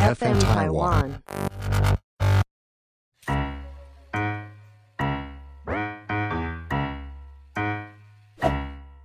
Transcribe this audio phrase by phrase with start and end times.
[0.00, 1.10] FM Taiwan。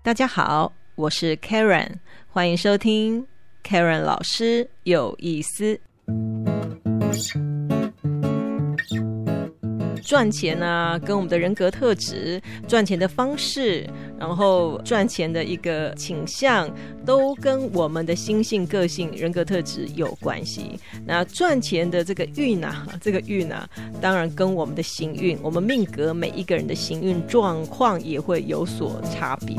[0.02, 1.96] 大家好，我是 Karen，
[2.30, 3.28] 欢迎收听
[3.62, 5.78] Karen 老师有意思。
[10.02, 16.70] 赚钱啊，跟我们的人格特质、赚钱的方式，然后赚钱的一个倾向，
[17.06, 20.80] 都跟我们的心性、个性、人格特质有关系。
[21.06, 23.68] 那赚钱的这个运啊，这个运啊，
[24.00, 29.56] 当然跟我们的行运，我们命格每一个人的行运状况也会有所差别。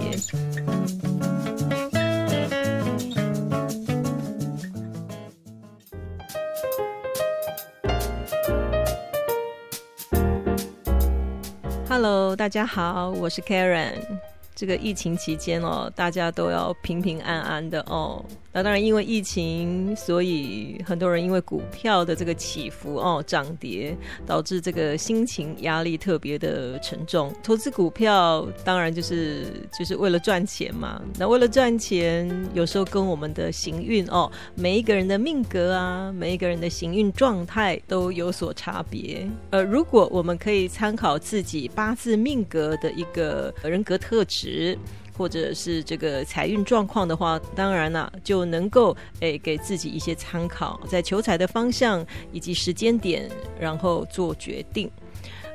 [11.89, 14.16] Hello，大家好，我是 Karen。
[14.57, 18.25] 这个疫情期间哦，大家都要平平安安的哦。
[18.51, 27.31] 那当然，因为疫情，所以很多人因为股票的这个起伏哦涨跌，导致这个心情压力特别的沉重。
[27.43, 29.45] 投资股票当然就是
[29.79, 31.03] 就是为了赚钱嘛。
[31.19, 39.29] 那为了赚钱，有时候跟我们的行运哦，每一个人的命格啊，每一个人的行运状态都有所差别。
[39.51, 44.46] 呃，如果我们可以参考自己八字命格的一个人格特质。
[45.17, 54.91] 或者是这个财运状况的话，当然了，就能够诶给自己一些参考，在求财的方向以及时间点，然后做决定。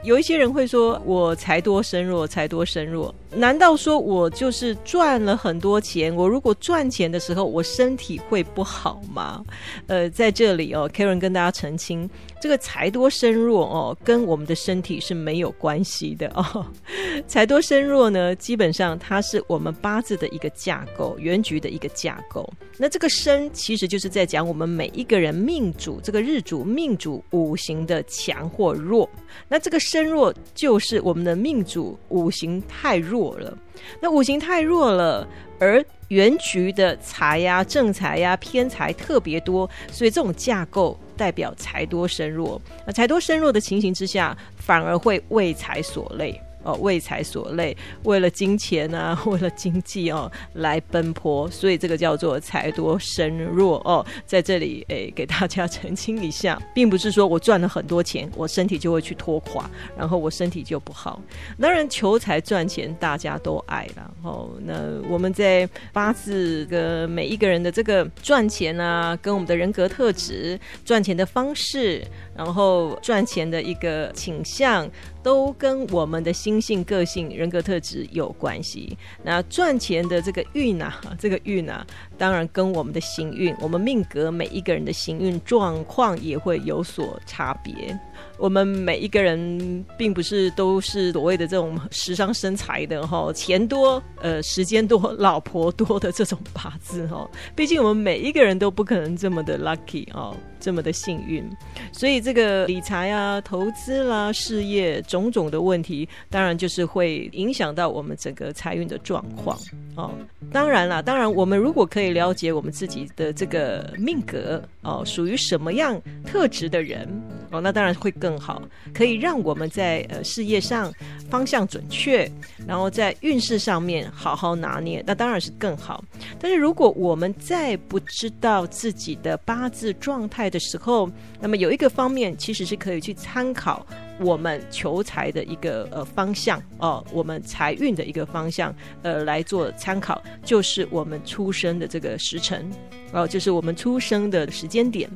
[0.03, 6.13] 有一些人会说：“我财多身弱，财多身弱。”难道说我就是赚了很多钱？
[6.13, 9.41] 我如果赚钱的时候，我身体会不好吗？
[9.88, 12.09] 呃，在这里哦，Karen 跟大家澄清，
[12.41, 16.66] 这个财多身弱哦，跟我们的身体是没有关系的哦。
[17.25, 22.52] 财多身弱呢，基本上它是我们八字的一个架构，原局的一个架构。
[22.77, 29.07] 那这个身其实就是在讲我们每一个人命主这个日主命主五行的强或弱。
[29.47, 33.57] 那这个身弱就是我们的命主五行太弱了。
[34.00, 35.28] 那五行太弱了，
[35.59, 42.62] 而原局的财呀、正财呀、偏财特别多，所以这种架构代表财多身弱。
[42.88, 46.41] 那财多身弱的情形之下，反而会为财所累。
[46.63, 54.05] 哦，为财所累，为了金钱啊， 为了经济哦，来奔波，所以这个叫做财多身弱哦。
[54.25, 61.21] 在这里，诶，给大家 澄清一下，并不是说我赚了很多钱，我身体就会去拖垮，然后我身体就不好。
[61.59, 64.50] 当然，求财赚钱大家都爱了哦。
[64.63, 64.73] 那
[65.09, 72.05] 我们在八字的每一个人的这个赚钱啊，跟我们的人格特质、赚钱的方式，
[72.35, 74.89] 然后赚钱的一个倾向。
[75.23, 78.97] 都跟我们的心性、个性、人格特质有关系。
[79.23, 81.85] 那赚钱的这个运啊，这个运啊，
[82.17, 87.97] 当然跟我们的行运，我们命格每一个人的行运状况也会有所差别。
[88.38, 97.29] 我们每一个人并不是都是所谓的这种时尚身材的哈，钱多呃时间多老婆多的这种八字哈。
[97.56, 101.45] 毕竟我们每一个人都不可能这么的 lucky 哦，这么的幸运。
[101.91, 109.55] 所以这个理财啊、投资啦、事业种种的问题，当然就是会影响到我们整个财运的状况
[109.95, 110.11] 哦。
[110.51, 117.07] 当然啦，当然我们如果可以了解我们自己的这个命格哦，属于什么样特质的人
[117.51, 118.31] 哦，那当然会更。
[118.31, 118.61] 更好，
[118.94, 120.89] 可以让我们在呃事业上
[121.31, 122.30] 方向准确，
[122.68, 126.03] 然后在运势上面好好拿捏，那当然是更好。
[126.38, 131.09] 但是如果我们在不知道自己的八字状态的时候，
[131.40, 133.86] 那么有一个方面其实是可以去参考
[134.19, 142.69] 我们求财的一个呃方向哦，我们财运的一个方向呃来做参考，就是我们出生的这个时辰。
[143.13, 145.09] 哦，就是我们出生的时间点，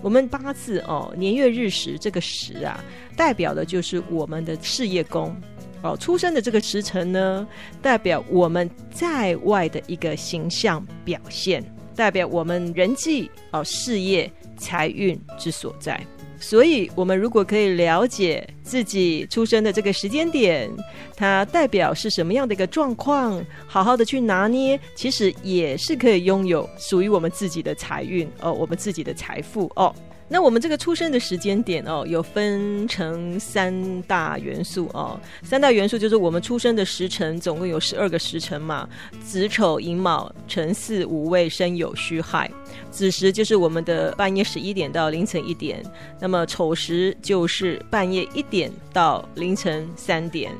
[0.00, 2.82] 我们八字哦，年月日时这个时啊，
[3.14, 5.36] 代表的就是我们的事业宫。
[5.82, 7.46] 哦，出生的这个时辰呢，
[7.80, 11.62] 代表我们在外的一个形象表现，
[11.94, 16.00] 代表我们人际哦事业财运之所在。
[16.38, 20.68] 所以，我们如果可以了解自己出生的这个时间点，
[21.16, 29.94] 它代表是什么样的一个状况，好好的去拿捏，其实也是可以拥有属于我们自己的财运哦，我们自己的财富哦。
[30.32, 35.20] 那我们这个出生的时间点哦，有分成三大元素哦。
[35.42, 38.88] 三大元素就是我们出生的时辰，总共有十二个时辰嘛。
[39.22, 42.50] 子丑寅卯辰巳午未申酉戌亥。
[42.90, 45.84] 子时就是我们的半夜十一点到凌晨一点，
[46.18, 50.50] 那么丑时就是半夜一点到凌晨三点，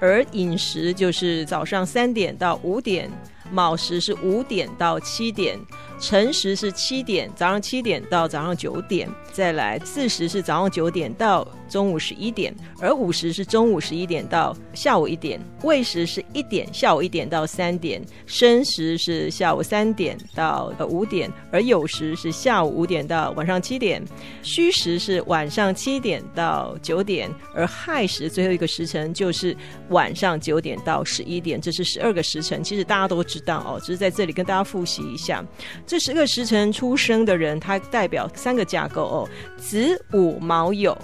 [0.00, 3.10] 而饮食就是早上三点到五点。
[3.48, 5.56] 卯时是五点到七点。
[6.00, 24.02] 辰时是七点，早上七点到早上九点，再来巳时是早上九点到中午十一点，而午时是中午十一点到下午一点，未时是一点，下午一点到三点，申时是下午三点到呃五点，而酉时是下午五点到晚上七点，
[24.42, 29.56] 戌时是晚上七点到九点，而亥时最后一个时辰就是
[29.88, 35.44] 晚上九点到十一点，这是十二个时辰，其实大家都知道哦，只是在这里跟大家复习一下。
[35.86, 40.96] 这十个时辰出生的人，他代表三个架构哦：子午卯酉，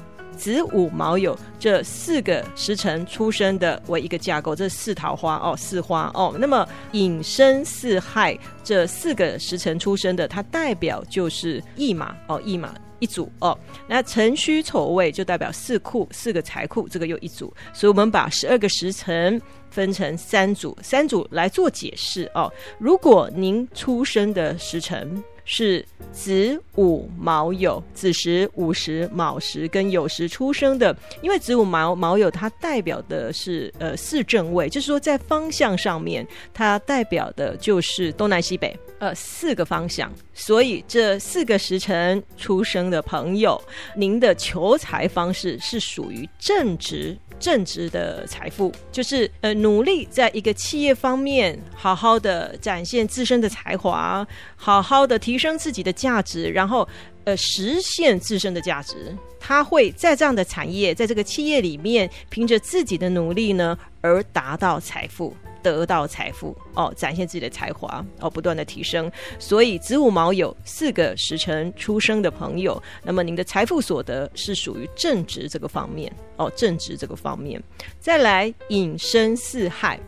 [0.43, 6.35] 子午卯酉这四个时辰出生的为一个架构，这四桃花哦，四花哦。
[6.37, 13.57] 那么寅申巳亥这四个时辰出生的，它代表就是驿马哦，驿马一组哦。
[13.87, 17.55] 那辰戌丑未就代表四库，四个财库，这个又一组。
[17.73, 19.41] 所以我们把十二个时辰。
[19.73, 22.53] 分成三组，三组来做解释哦。
[22.79, 40.13] 如果您出生的时辰是子午卯酉，子时、午时、卯时跟酉时出生的，因为子午卯卯酉它代表的是呃四正位，就是说在方向上面，它代表的就是东南西北呃四个方向。
[40.35, 43.61] 所以这四个时辰出生的朋友，
[43.97, 47.17] 您的求财方式是属于正直。
[47.41, 54.25] 正直的财富，就是呃努力在一个企业方面，好好的展现自身的才华，
[54.55, 56.89] 好好的提升自己的价值，然后
[57.25, 59.17] 呃实现自身的价值。
[59.41, 65.37] 他会在这样的产业，在这个企业里面，凭着自己的努力呢，而达到财富。
[65.63, 69.09] 得到财富哦，展现自己的才华哦，不断的提升。
[69.39, 77.63] 所以子午卯酉四个时辰出生的朋友，那么您的财富所得是属于正直这个方面哦，正直这个方面。
[78.01, 80.01] 再来引申四害，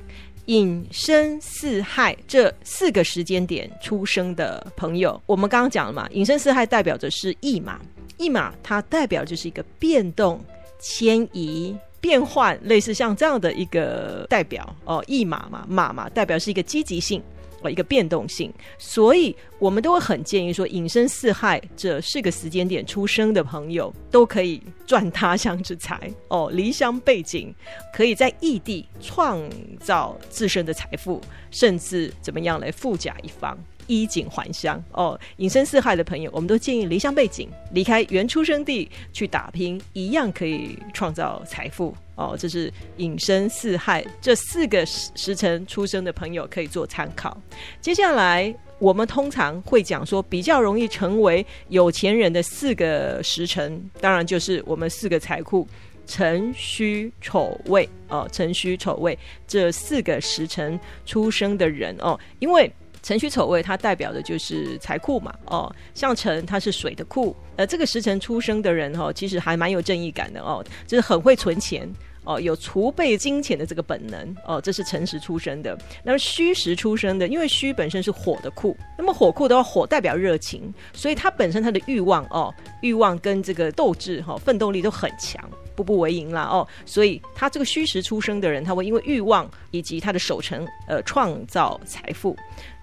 [0.46, 7.80] 寅申巳亥这四个时间点出生的朋友，我们刚刚讲了嘛，寅申巳亥代表着是驿马，
[8.18, 10.42] 驿马它代表就是一个变动、
[10.78, 11.76] 迁移。
[12.00, 14.76] 变换类似像这样的一个代表。
[14.84, 17.22] 哦，驿马嘛，马嘛，代表是一个积极性。
[17.70, 27.54] 一个变动性，所以我们都会很建议说，隐身四害这四个时间点出生的朋友都可以赚他乡之财哦，离乡背景
[27.92, 29.42] 可以在异地创
[29.80, 31.20] 造自身的财富，
[31.50, 33.58] 甚至怎么样来富甲一方。
[33.86, 42.36] 衣锦还乡哦，隐身四害的朋友，我们都建议离乡背景，离开原出生地去打拼，一样可以创造财富哦。
[42.38, 47.36] 这是隐身四害这四个时时辰出生的朋友可以做参考。
[47.80, 55.66] 接下来我们通常会讲说，比较容易成为有钱人的四个时辰，当然就是我们四个财库：
[56.06, 62.72] 辰戌丑未哦，辰戌丑未这四个时辰出生的人哦，因为。
[63.04, 71.86] 辰戌丑未，它代表的就是财库嘛，哦，像辰，它是水的库，呃，这个时辰出生的人哈，其实还蛮有正义感的哦，就是很会存钱。
[72.24, 75.78] 哦，有储备金钱的这个本能哦，这是辰时出生的。
[76.02, 85.48] 那么戌时出生的，因为戌本身是火的库，那么火库的话，火代表热情，所以它本身它的欲望哦，欲望跟这个斗志哈，奋斗力都很强。
[85.76, 92.36] 步步为营啦哦，所以他这个虚实出生的人，他会因为欲望以及他的守成，呃，创造财富。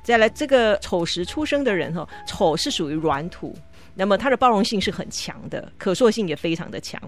[0.03, 3.55] 再来，这个丑时出生的人哈，丑是属于软土。
[3.93, 7.00] 那么它的包容性是很强的，可塑性也非常的强，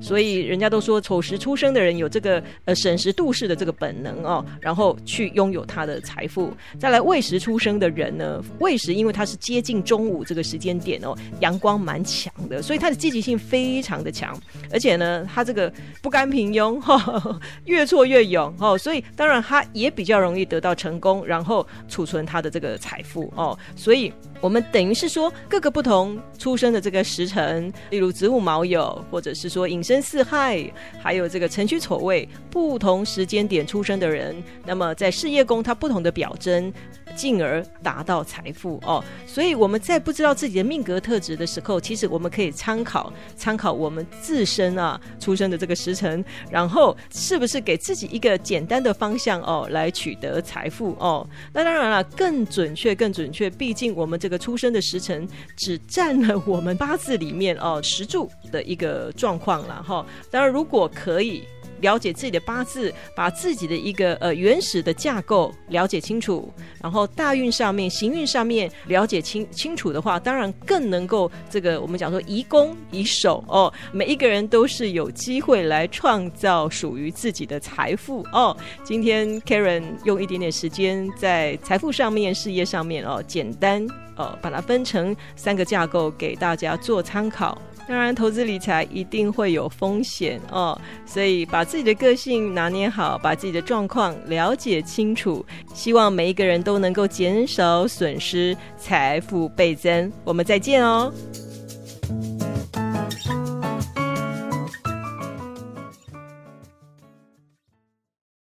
[0.00, 6.52] 所以人家都说丑时出生的人有这个呃审时度势的这个本能哦，然后去拥有他的财富。
[6.78, 14.36] 再来未时出生的人呢，未时因为他是接近中午这个时间点哦，阳光蛮强的，所以他的积极性非常的强，
[14.72, 15.72] 而且呢，他这个
[16.02, 24.12] 不甘平庸哈， 越挫越勇哦，所以当然他也比较容易得到成功，然后储存他的这个财富哦，所以。
[24.40, 30.70] 我们等于是说，各个不同出生的这个时辰，例如子午卯酉，或者是说寅申巳亥，
[31.02, 36.72] 还有这个辰戌丑未，不同时间点出生的人，那么在事业宫它不同的表征。
[37.14, 51.24] 进而达到财富哦，所以我们在不知道自己的命格特质的时候，其实我们可以参考参考我们自身啊出生的这个时辰，然后是不是给自己一个简单的方向哦，来取得财富哦。
[51.52, 60.06] 那当然了，更准确更准确，毕竟我们这个出生的时辰只占了我们八字里面哦十柱的一个状况了哈。
[60.30, 61.44] 当然，如果可以。
[61.80, 66.50] 了解自己的八字，把自己的一个呃原始的架构了解清楚，
[66.80, 78.56] 然后大运上面、行运上面了解清清楚的话，当然更能够这个我们讲说移攻移守哦，每一个人都是有机会来创造属于自己的财富哦。
[78.82, 87.60] 今天 Karen 用一点点时间在财富上面、事业上面哦，简单哦把它分成三个架构给大家做参考。
[87.86, 95.44] 当然，投资理财一定会有风险哦，所以把自己的个性拿捏好，把自己的状况了解清楚，
[95.74, 100.10] 希望每一个人都能够减少损失，财富倍增。
[100.24, 101.12] 我们再见哦。